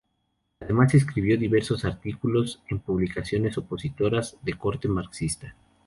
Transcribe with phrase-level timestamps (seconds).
[0.59, 5.55] Además, escribió diversos artículos en publicaciones opositoras de corte marxista.